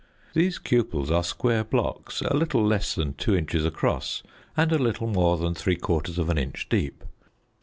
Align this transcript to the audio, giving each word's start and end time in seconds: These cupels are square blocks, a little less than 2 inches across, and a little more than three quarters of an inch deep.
These 0.33 0.57
cupels 0.57 1.11
are 1.11 1.23
square 1.23 1.63
blocks, 1.63 2.21
a 2.21 2.35
little 2.35 2.65
less 2.65 2.95
than 2.95 3.13
2 3.13 3.35
inches 3.35 3.63
across, 3.65 4.23
and 4.57 4.71
a 4.71 4.79
little 4.79 5.05
more 5.05 5.37
than 5.37 5.53
three 5.53 5.75
quarters 5.75 6.17
of 6.17 6.27
an 6.31 6.39
inch 6.39 6.67
deep. 6.69 7.03